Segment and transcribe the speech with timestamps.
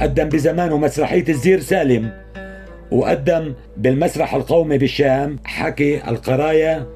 [0.00, 2.10] قدم بزمانه مسرحية الزير سالم
[2.90, 6.86] وقدم بالمسرح القومي بالشام حكي القرايا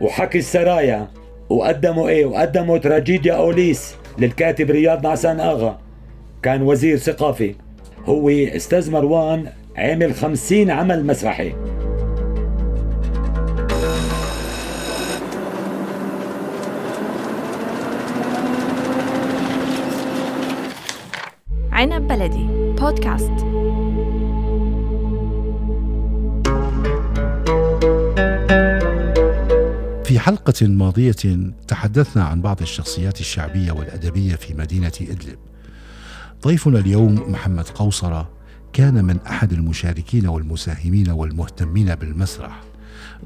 [0.00, 1.08] وحكي السرايا.
[1.48, 5.78] وقدموا إيه؟ وقدموا تراجيديا أوليس للكاتب رياض نعسان آغا
[6.42, 7.54] كان وزير ثقافي.
[8.04, 11.52] هو أستاذ مروان عمل خمسين عمل مسرحي.
[21.76, 22.46] عنب بلدي
[22.80, 23.32] بودكاست
[30.04, 35.38] في حلقة ماضية تحدثنا عن بعض الشخصيات الشعبية والأدبية في مدينة إدلب.
[36.44, 38.28] ضيفنا اليوم محمد قوصرة
[38.72, 42.60] كان من أحد المشاركين والمساهمين والمهتمين بالمسرح.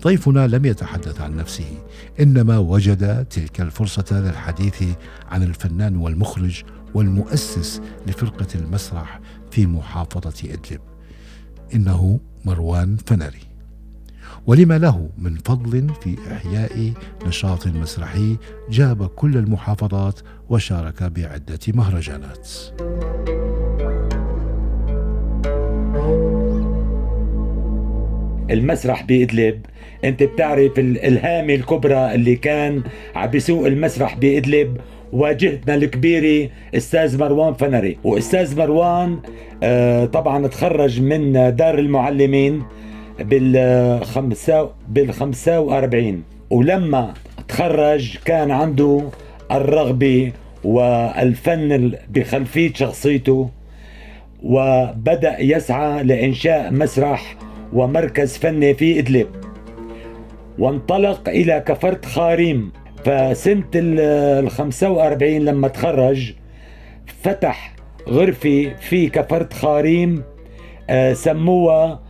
[0.03, 1.83] ضيفنا لم يتحدث عن نفسه
[2.21, 4.85] إنما وجد تلك الفرصة للحديث
[5.29, 6.63] عن الفنان والمخرج
[6.95, 10.81] والمؤسس لفرقة المسرح في محافظة إدلب
[11.75, 13.51] إنه مروان فنري.
[14.47, 16.93] ولما له من فضل في إحياء
[17.27, 18.37] نشاط مسرحي
[18.71, 22.49] جاب كل المحافظات وشارك بعدة مهرجانات.
[28.51, 29.61] المسرح بإدلب.
[30.05, 32.83] أنت بتعرف الالهامة الكبرى اللي كان
[33.15, 34.77] عم بيسوق المسرح بإدلب
[35.13, 37.99] واجهتنا الكبيرة أستاذ مروان فنري.
[38.05, 39.19] وأستاذ مروان
[39.63, 42.63] آه طبعا تخرج من دار المعلمين
[43.21, 46.23] بالخمسة بالخمسة وأربعين.
[46.51, 47.15] ولما
[47.49, 49.03] تخرج كان عنده
[49.53, 50.33] الرغبة
[50.65, 53.51] والفن بخلفية شخصيته
[54.43, 57.37] وبدأ يسعى لإنشاء مسرح
[57.73, 59.27] ومركز فني في إدلب.
[60.59, 62.73] وانطلق إلى كفرت خاريم
[63.05, 66.33] فسنة ال 45 لما تخرج
[67.23, 67.75] فتح
[68.09, 70.23] غرفة في كفرت خاريم
[70.91, 72.01] آه، سموها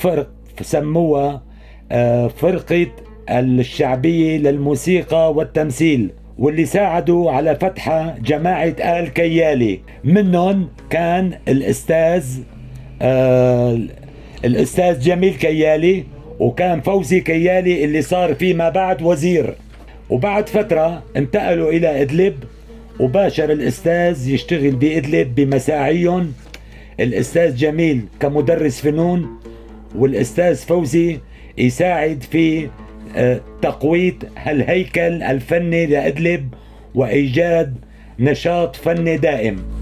[0.00, 0.30] فرق
[0.62, 1.42] سموها
[1.92, 2.86] آه، فرقة
[3.30, 9.80] الشعبية للموسيقى والتمثيل واللي ساعدوا على فتحها جماعة آل كيالي.
[10.04, 12.24] منهم كان الأستاذ
[13.02, 13.78] آه
[14.44, 16.04] الأستاذ جميل كيالي
[16.38, 19.54] وكان فوزي كيالي اللي صار فيما بعد وزير.
[20.10, 22.34] وبعد فترة انتقلوا إلى إدلب
[23.00, 26.32] وباشر الأستاذ يشتغل بإدلب بمساعيهم.
[27.00, 29.26] الأستاذ جميل كمدرس فنون
[29.96, 31.18] والأستاذ فوزي
[31.58, 32.68] يساعد في
[33.16, 36.54] آه، تقوية هالهيكل الفني لإدلب
[36.94, 37.76] وإيجاد
[38.18, 39.77] نشاط فني دائم.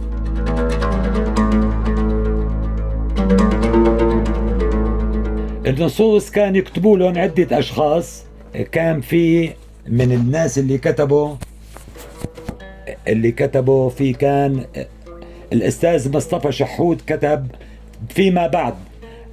[5.66, 8.25] النصوص كان يكتبوا لهم عدة أشخاص
[8.72, 9.50] كان في
[9.88, 11.34] من الناس اللي كتبوا
[13.09, 14.65] اللي كتبوا في كان
[15.53, 17.47] الأستاذ مصطفى شحود كتب
[18.09, 18.75] فيما بعد.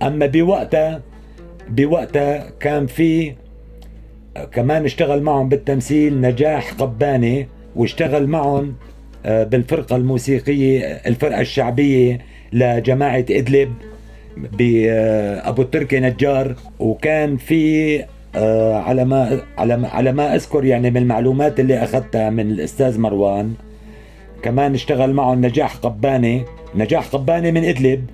[0.03, 1.01] أما بوقتها
[1.69, 3.33] بوقتها كان في
[4.51, 8.75] كمان اشتغل معهم بالتمثيل نجاح قباني واشتغل معهم
[9.25, 13.73] آه، بالفرقة الموسيقية الفرقة الشعبية لجماعة إدلب.
[14.37, 18.03] بأبو التركي نجار وكان في
[18.35, 22.99] آه، على ما على ما على ما أذكر يعني من المعلومات اللي أخذتها من الأستاذ
[22.99, 23.53] مروان
[24.43, 26.41] كمان اشتغل معه نجاح قباني
[26.75, 28.05] نجاح قباني من إدلب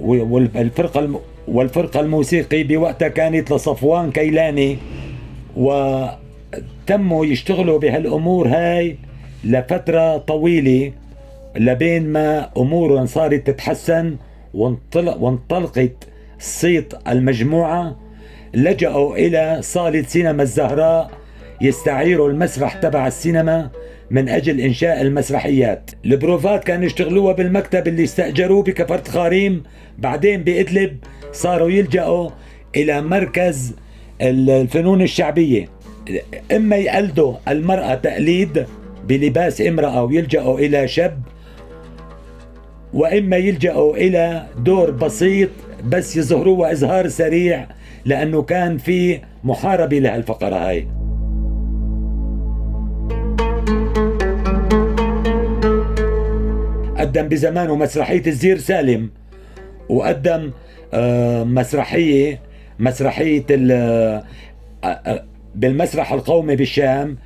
[0.00, 4.78] والفرقة والفرقة الموسيقي بوقتها كانت لصفوان كيلاني
[5.56, 8.96] وتموا يشتغلوا بهالأمور هاي
[9.44, 10.92] لفترة طويلة
[11.56, 14.16] لبين ما أمورهم صارت تتحسن.
[14.54, 17.96] وانطلق وانطلقت صيت المجموعة
[18.54, 21.10] لجأوا إلى صالة سينما الزهراء
[21.60, 23.70] يستعيروا المسرح تبع السينما
[24.10, 25.90] من أجل إنشاء المسرحيات.
[26.04, 29.62] البروفات كانوا يشتغلوها بالمكتب اللي استأجروه بكفرت خاريم
[29.98, 30.96] بعدين بإدلب
[31.32, 32.30] صاروا يلجأوا
[32.76, 33.74] إلى مركز
[34.20, 35.68] الفنون الشعبية.
[36.52, 38.66] إما يقلدوا المرأة تقليد
[39.08, 41.22] بلباس امرأة ويلجأوا إلى شاب
[42.94, 45.50] وإما يلجأوا إلى دور بسيط
[45.84, 47.66] بس يظهروه اظهار سريع
[48.04, 50.88] لأنه كان في محاربة لهالفقره هاي.
[56.98, 59.10] قدم بزمانه مسرحية الزير سالم
[59.88, 60.50] وقدم
[60.94, 62.40] آه، مسرحية
[62.78, 64.24] مسرحية آه،
[64.84, 65.24] آه،
[65.54, 67.16] بالمسرح القومي بالشام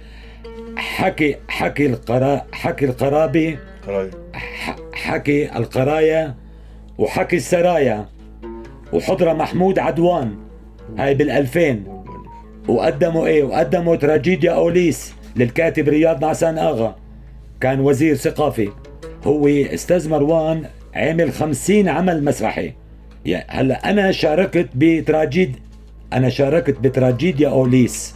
[0.77, 3.59] حكي حكي القرا حكي القرابي
[5.09, 6.35] حكي القرايا
[6.99, 8.09] وحكي السرايا
[8.93, 10.37] وحضرة محمود عدوان
[10.99, 11.85] هاي بالألفين.
[12.69, 16.97] وقدموا إيه؟ وقدموا تراجيديا أوليس للكاتب رياض نعسان آغا.
[17.61, 18.69] كان وزير ثقافي.
[19.25, 20.65] هو أستاذ مروان
[20.95, 22.73] عمل خمسين عمل مسرحي.
[23.27, 25.57] يعني هلا أنا شاركت بتراجيد
[26.13, 28.15] أنا شاركت بتراجيديا أوليس.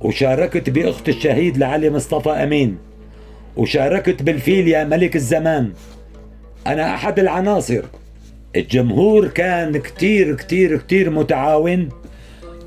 [0.00, 2.78] وشاركت بأخت الشهيد لعلي مصطفى أمين.
[3.56, 5.72] وشاركت بالفيل يا ملك الزمان.
[6.66, 7.82] أنا أحد العناصر.
[8.56, 11.88] الجمهور كان كتير كتير كتير متعاون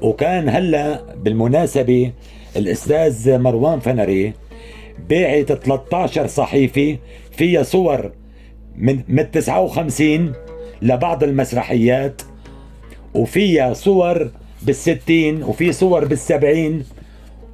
[0.02, 2.12] وكان هلأ بالمناسبة
[2.56, 4.34] الأستاذ مروان فنري
[5.10, 6.98] باعت 13 صحيفة
[7.38, 8.12] فيها صور
[8.78, 10.34] من من 59
[10.82, 12.22] لبعض المسرحيات
[13.14, 14.30] وفيها صور
[14.62, 16.84] بالستين وفي صور بالسبعين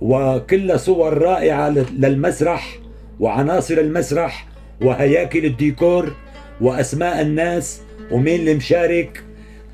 [0.01, 2.77] وكلها صور رائعة للمسرح
[3.19, 4.47] وعناصر المسرح
[4.81, 6.13] وهياكل الديكور.
[6.61, 7.81] وأسماء الناس
[8.11, 9.23] ومين اللي مشارك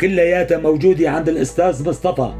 [0.01, 2.31] كلياتها موجودة عند الأستاذ مصطفى.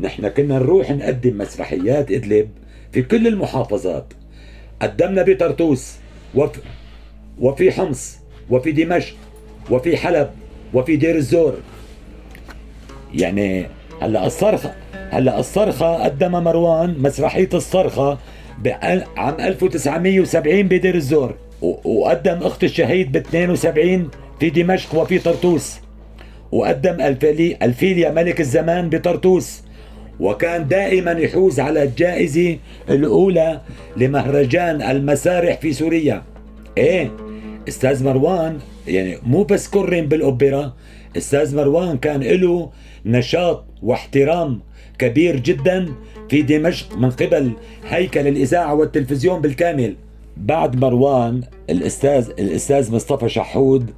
[0.00, 2.48] نحن كنا نروح نقدم مسرحيات إدلب
[2.92, 4.12] في كل المحافظات.
[4.82, 5.96] قدمنا بطرطوس
[6.34, 6.60] وفي,
[7.38, 8.18] وفي حمص
[8.50, 9.14] وفي دمشق
[9.70, 10.30] وفي حلب
[10.74, 11.54] وفي دير الزور.
[13.14, 13.66] يعني
[14.00, 14.74] هلا الصرخة
[15.10, 18.18] هلا الصرخة قدم مروان مسرحية الصرخة
[19.16, 21.34] عام 1970 بدير الزور.
[21.84, 24.10] وقدم أخت الشهيد ب 72
[24.40, 25.80] في دمشق وفي طرطوس.
[26.52, 27.00] وقدم
[27.62, 29.62] الفيليا ملك الزمان بطرطوس.
[30.20, 32.58] وكان دائما يحوز على الجائزة
[32.90, 33.60] الأولى
[33.96, 36.22] لمهرجان المسارح في سوريا.
[36.78, 37.10] إيه
[37.68, 40.74] أستاذ مروان يعني مو بس كرم بالأوبرا
[41.16, 42.70] أستاذ مروان كان له
[43.06, 44.60] نشاط واحترام
[44.98, 45.88] كبير جدا
[46.28, 47.52] في دمشق من قبل
[47.88, 49.96] هيكل الإذاعة والتلفزيون بالكامل.
[50.36, 53.90] بعد مروان الاستاذ الأستاذ مصطفى شحود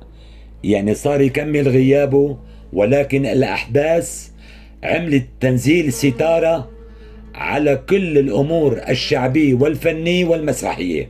[0.65, 2.37] يعني صار يكمل غيابه
[2.73, 4.29] ولكن الأحداث
[4.85, 6.71] عملت تنزيل ستارة
[7.35, 11.09] على كل الأمور الشعبية والفنية والمسرحية.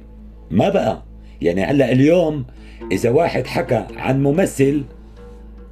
[0.51, 1.03] ما بقى؟
[1.43, 2.45] يعني هلأ اليوم
[2.93, 4.83] إذا واحد حكى عن ممثل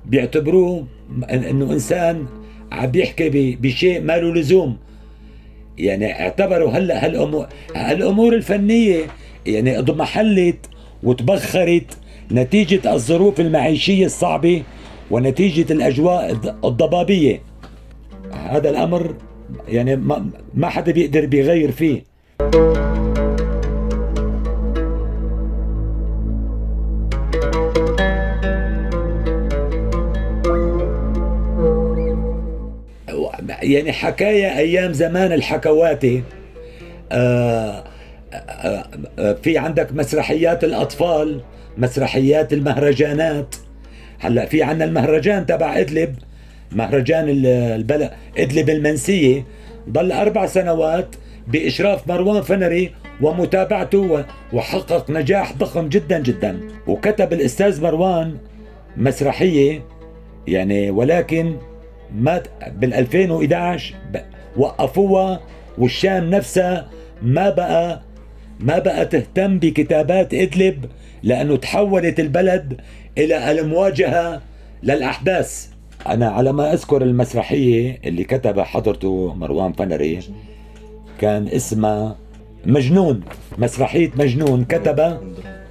[0.06, 0.86] بيعتبروه
[1.30, 2.26] إنه إنسان
[2.74, 4.76] عم بيحكي بشيء ما له لزوم.
[5.78, 9.00] يعني اعتبروا هلأ هالامور هالأمور الفنية
[9.46, 10.66] يعني اضمحلت
[11.02, 11.96] وتبخرت
[12.32, 14.62] نتيجة الظروف المعيشية الصعبة
[15.10, 16.30] ونتيجة الأجواء
[16.64, 17.40] الضبابية.
[18.32, 19.14] هذا الأمر
[19.68, 22.04] يعني ما, ما حدا بيقدر بيغير فيه.
[33.64, 36.22] يعني حكاية أيام زمان الحكواتي.
[37.12, 37.84] آه
[38.32, 38.84] آه
[39.18, 41.40] آه في عندك مسرحيات الأطفال
[41.78, 43.54] مسرحيات المهرجانات.
[44.18, 46.14] هلا في عندنا المهرجان تبع إدلب
[46.72, 49.44] مهرجان البلد إدلب المنسية.
[49.88, 51.14] ضل أربع سنوات
[51.46, 52.90] بإشراف مروان فنري
[53.20, 56.60] ومتابعته وحقق نجاح ضخم جدا جدا.
[56.86, 58.36] وكتب الأستاذ مروان
[58.96, 59.82] مسرحية
[60.46, 61.56] يعني ولكن
[62.14, 63.94] مات بال 2011
[64.56, 65.40] وقفوها
[65.78, 66.88] والشام نفسها
[67.22, 68.00] ما بقى
[68.60, 70.84] ما بقى تهتم بكتابات إدلب
[71.22, 72.80] لأنه تحولت البلد
[73.18, 74.42] إلى المواجهة
[74.82, 75.68] للأحداث.
[76.06, 80.18] أنا على ما أذكر المسرحية اللي كتبها حضرته مروان فنري
[81.20, 82.16] كان اسمها
[82.66, 83.20] مجنون
[83.58, 85.20] مسرحية مجنون كتبها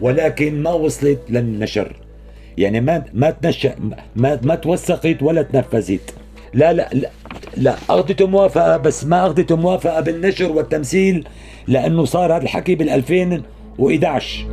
[0.01, 1.95] ولكن ما وصلت للنشر.
[2.57, 3.75] يعني ما ما تنشأ
[4.15, 6.13] ما ما توثقت ولا تنفذت.
[6.53, 7.09] لا لا لا,
[7.57, 11.27] لا اخذت موافقة بس ما اخذت موافقة بالنشر والتمثيل
[11.67, 14.45] لأنه صار هذا الحكي بال 2011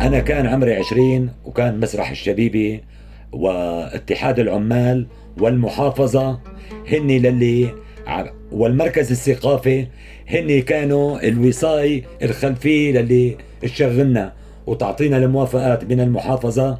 [0.00, 2.80] أنا كان عمري عشرين وكان مسرح الشبيبة
[3.32, 5.06] واتحاد العمال
[5.40, 6.40] والمحافظة
[6.88, 7.74] هني للي
[8.52, 9.86] والمركز الثقافي
[10.28, 14.32] هن كانوا الوصاي الخلفي للي تشغلنا
[14.66, 16.78] وتعطينا الموافقات من المحافظة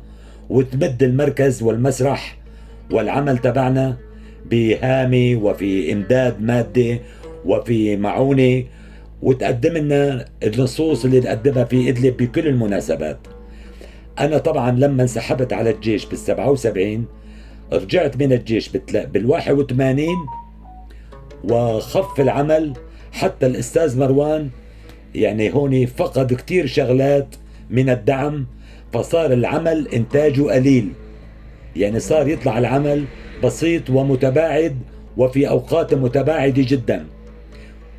[0.51, 2.37] وتمد المركز والمسرح
[2.91, 3.97] والعمل تبعنا
[4.51, 7.01] بهامي وفي إمداد مادي
[7.45, 8.65] وفي معونة
[9.23, 13.19] وتقدم لنا النصوص اللي تقدمها في إدلب بكل المناسبات.
[14.19, 17.05] أنا طبعا لما انسحبت على الجيش بال 77
[17.73, 20.07] رجعت من الجيش بال 81
[21.45, 22.73] وخف العمل.
[23.13, 24.49] حتى الأستاذ مروان
[25.15, 27.29] يعني هون فقد كتير شغلات
[27.71, 28.47] من الدعم
[28.93, 30.89] فصار العمل إنتاجه قليل.
[31.77, 33.05] يعني صار يطلع العمل
[33.45, 34.77] بسيط ومتباعد
[35.17, 37.07] وفي أوقات متباعدة جدا.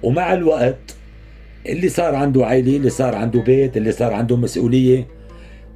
[0.03, 0.95] ومع الوقت
[1.65, 5.07] اللي صار عنده عائلة اللي صار عنده بيت اللي صار عنده مسؤولية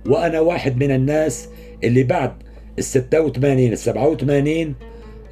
[0.08, 1.50] وأنا واحد من الناس
[1.84, 2.32] اللي بعد
[2.80, 4.76] ال 86 ال 87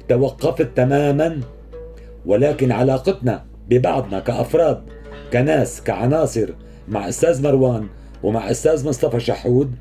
[0.08, 1.40] توقفت تماما
[2.26, 4.82] ولكن علاقتنا ببعضنا كأفراد
[5.32, 6.50] كناس كعناصر
[6.88, 7.86] مع أستاذ مروان
[8.22, 9.74] ومع أستاذ مصطفى شحود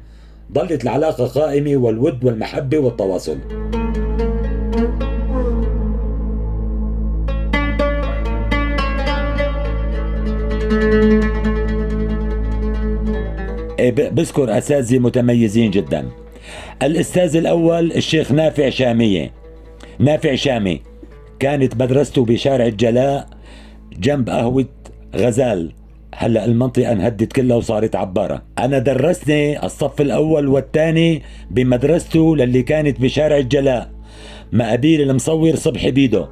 [0.53, 3.37] ظلت العلاقة قائمة والود والمحبة والتواصل.
[13.79, 16.09] إيه، بذكر أساتذة متميزين جدا.
[16.83, 19.31] الأستاذ الأول الشيخ نافع شامية.
[19.99, 20.92] نافع شامي.
[21.43, 23.27] كانت مدرسته بشارع الجلاء
[23.99, 24.65] جنب قهوة
[25.15, 25.71] غزال.
[26.15, 28.41] هلأ المنطقة انهدت كلها وصارت عبارة.
[28.59, 31.21] أنا درسني الصف الأول والثاني
[31.51, 33.91] بمدرسته للي كانت بشارع الجلاء.
[34.51, 36.25] مقابيل المصور صبحي بيدو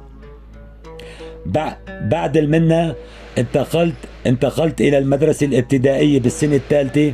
[2.00, 2.94] بعد المنة
[3.38, 3.94] انتقلت
[4.26, 7.12] انتقلت إلى المدرسة الابتدائية بالسنة الثالثة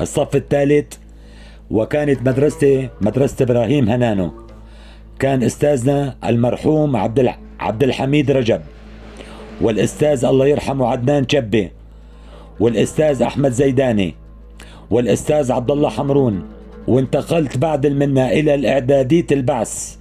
[0.00, 0.94] الصف الثالث
[1.70, 4.47] وكانت مدرستي مدرسة إبراهيم هنانو.
[5.18, 8.60] كان أستاذنا المرحوم عبد عبد الحميد رجب.
[9.60, 11.70] والأستاذ الله يرحمه عدنان شبة.
[12.60, 14.14] والأستاذ أحمد زيداني.
[14.90, 16.42] والأستاذ عبد الله حمرون.
[16.88, 19.96] وانتقلت بعد المنة إلى الإعدادية البعث.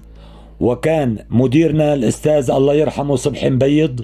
[0.60, 4.02] وكان مديرنا الأستاذ الله يرحمه صبحي مبيض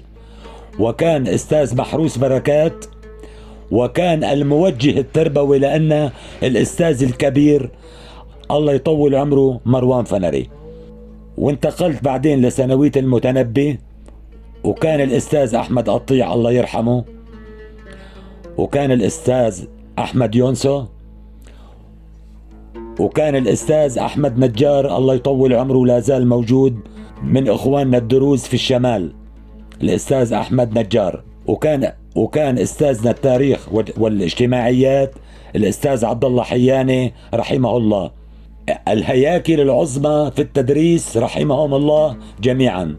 [0.78, 2.84] وكان أستاذ محروس بركات.
[3.70, 6.10] وكان الموجه التربوي لأن
[6.42, 7.70] الأستاذ الكبير
[8.50, 10.63] الله يطول عمره مروان فنري.
[11.38, 13.78] وانتقلت بعدين لثانوية المتنبي
[14.64, 17.04] وكان الأستاذ أحمد قطيع الله يرحمه
[18.58, 19.64] وكان الأستاذ
[19.98, 20.84] أحمد يونسو
[23.00, 26.80] وكان الأستاذ أحمد نجار الله يطول عمره لا زال موجود
[27.22, 29.12] من إخواننا الدروز في الشمال
[29.82, 31.22] الأستاذ أحمد نجار.
[31.46, 35.14] وكان وكان أستاذنا التاريخ والاجتماعيات
[35.56, 38.10] الأستاذ عبد الله حياني رحمه الله.
[38.88, 42.96] الهياكل العظمى في التدريس رحمهم الله جميعا.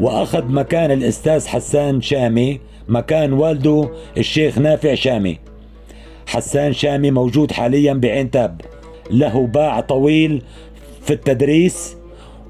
[0.00, 5.38] وأخذ مكان الأستاذ حسان شامي مكان والده الشيخ نافع شامي.
[6.26, 8.60] حسان شامي موجود حاليا بعين تاب
[9.10, 10.42] له باع طويل
[11.02, 11.96] في التدريس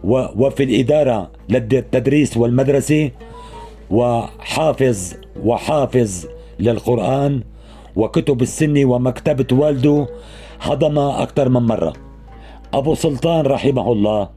[0.04, 3.10] وفي الإدارة للتدريس والمدرسة
[3.90, 5.14] وحافظ
[5.44, 6.26] وحافظ
[6.58, 7.40] للقرآن
[7.96, 10.06] وكتب السنة ومكتبة والده
[10.60, 11.92] هضمها أكثر من مرة.
[12.74, 14.28] أبو سلطان رحمه الله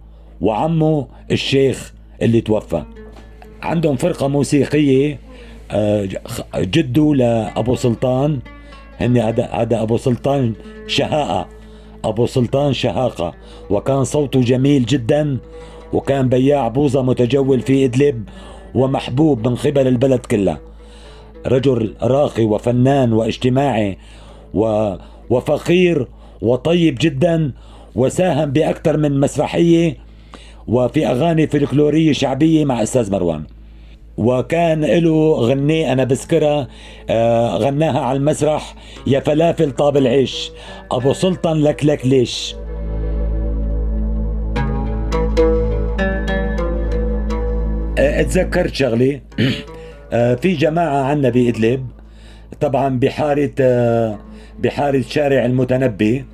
[0.41, 2.83] وعمه الشيخ اللي توفى.
[3.61, 5.19] عندهم فرقة موسيقية
[5.71, 6.09] آه،
[6.55, 8.39] جده لأبو سلطان.
[8.99, 10.53] هن هذا هذا أبو سلطان
[10.87, 11.47] شهاقة
[12.03, 13.33] أبو سلطان شهاقة.
[13.69, 15.37] وكان صوته جميل جدا.
[15.93, 18.29] وكان بياع بوظة متجول في إدلب
[18.75, 20.59] ومحبوب من قبل البلد كلها
[21.47, 23.97] رجل راقي وفنان واجتماعي
[25.29, 26.07] وفقير
[26.41, 27.51] وطيب جدا.
[27.95, 29.97] وساهم بأكثر من مسرحية
[30.67, 33.43] وفي أغاني فلكلورية شعبية مع أستاذ مروان.
[34.17, 36.67] وكان له غنية أنا بذكرها
[37.09, 38.75] آه غناها على المسرح
[39.07, 40.51] يا فلافل طاب العيش
[40.91, 42.55] أبو سلطان لك لك ليش؟
[47.97, 49.21] آه اتذكرت شغلة
[50.13, 51.87] آه في جماعة عنا بإدلب
[52.61, 53.51] طبعا بحارة
[54.59, 56.25] بحارة شارع المتنبي.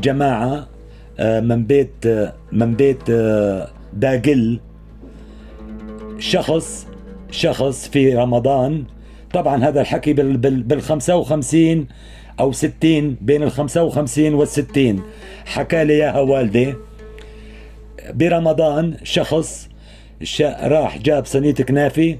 [0.00, 0.66] جماعة
[1.18, 4.60] آه، من بيت آه، من بيت آه، داقل.
[6.18, 6.86] شخص
[7.30, 8.84] شخص في رمضان.
[9.32, 11.86] طبعا هذا الحكي بال بال بال 55
[12.40, 15.02] أو 60 بين ال 55 وال 60
[15.46, 16.74] حكى لي إياها والدي.
[18.14, 19.68] برمضان شخص
[20.42, 22.16] راح جاب صينية كنافي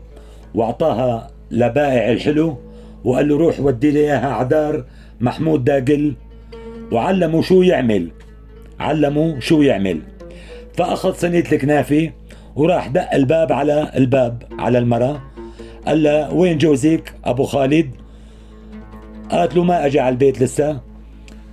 [0.54, 2.58] وأعطاها لبائع الحلو
[3.04, 4.84] وقال له روح ودي لي إياها عدار
[5.20, 6.14] محمود داقل.
[6.92, 8.11] وعلمه شو يعمل.
[8.80, 10.00] علمه شو يعمل.
[10.76, 12.11] فأخذ صينية الكنافة
[12.56, 15.23] وراح دق الباب على الباب على المرأة.
[15.87, 17.90] قال لها وين جوزك؟ أبو خالد.
[19.30, 20.80] قالت له ما أجى على البيت لسه.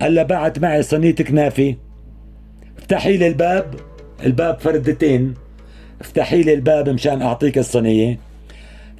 [0.01, 1.75] قال لها بعت معي صينية كنافة.
[2.77, 3.75] افتحي لي الباب.
[4.25, 5.33] الباب فردتين.
[6.01, 8.19] افتحي لي الباب مشان أعطيك الصينية.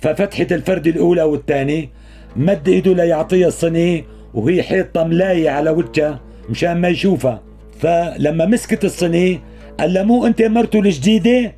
[0.01, 1.89] ففتحت الفردة الأولى والثانية
[2.35, 6.26] مد إيده ليعطيها الصينية وهي حيطة ملاية على وجهها.
[6.49, 7.41] مشان ما يشوفها.
[7.79, 9.39] فلما مسكت الصينية
[9.79, 11.53] قال له مو أنت مرته الجديدة؟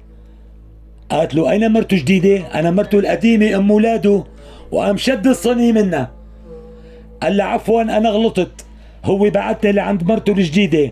[1.09, 4.23] قالت له أين مرته جديدة أنا مرته القديمة أم أولاده
[4.71, 6.11] وقام شد الصينية منها.
[7.21, 8.65] قال له عفوا أنا غلطت.
[9.05, 10.91] هو بعتني لعند مرته الجديدة.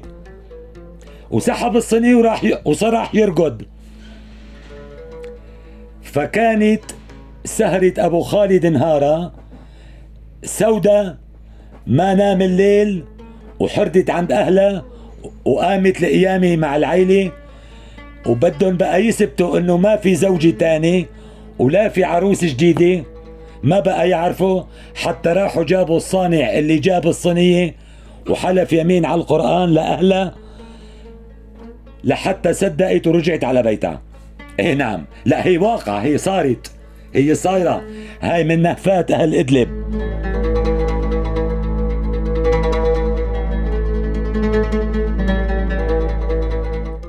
[1.32, 2.58] وسحب الصينية وراح ي...
[2.66, 3.66] وصراح يرقد.
[6.02, 6.82] فكانت
[7.46, 9.32] سهرة أبو خالد نهارا
[10.44, 11.18] سودة
[11.88, 13.04] ما نام الليل
[13.60, 14.86] وحردت عند أهلها
[15.46, 17.32] وقامت لقيامي مع العيلة
[18.26, 21.06] وبدهم بقى يثبتوا إنه ما في زوجة تاني
[21.60, 23.04] ولا في عروس جديدة.
[23.64, 24.64] ما بقى يعرفوا
[24.96, 27.76] حتى راحوا جابوا الصانع اللي جاب الصينية
[28.30, 30.36] وحلف يمين على القرآن لأهلها
[32.04, 34.02] لحتى صدقت ورجعت على بيتها.
[34.60, 35.06] إيه نعم.
[35.26, 36.72] لا هي واقع هي صارت
[37.14, 37.82] هي صايرة.
[38.22, 39.68] هاي من نهفات أهل إدلب.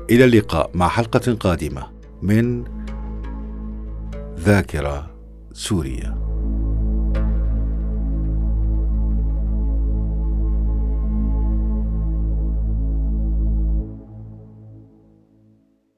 [0.09, 1.87] إلى اللقاء مع حلقة قادمة
[2.21, 2.63] من
[4.39, 5.11] ذاكرة
[5.53, 6.28] سوريا